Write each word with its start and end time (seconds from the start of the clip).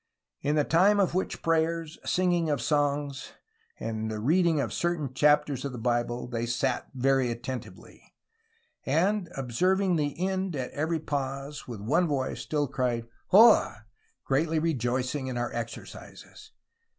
In 0.41 0.55
the 0.55 0.63
time 0.63 0.99
of 0.99 1.13
which 1.13 1.43
prayers, 1.43 1.99
sing 2.03 2.31
ing 2.31 2.49
of 2.49 2.59
Psalmes, 2.59 3.33
and 3.79 4.11
reading 4.25 4.59
of 4.59 4.73
certaine 4.73 5.13
Chapters 5.13 5.63
in 5.63 5.73
the 5.73 5.77
Bible, 5.77 6.25
they 6.27 6.47
sate 6.47 6.85
very 6.95 7.27
attentiuely: 7.29 7.99
and 8.83 9.29
obseruing 9.37 9.97
the 9.97 10.19
end 10.27 10.55
at 10.55 10.73
euery 10.73 10.99
pause, 11.05 11.67
with 11.67 11.81
one 11.81 12.07
voice 12.07 12.41
still 12.41 12.67
cried, 12.67 13.05
Oh, 13.31 13.75
greatly 14.25 14.59
reioycing 14.59 15.27
in 15.27 15.37
our 15.37 15.53
exercises. 15.53 16.49